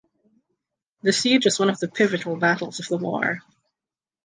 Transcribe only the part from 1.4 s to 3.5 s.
was one of the pivotal battles of the war.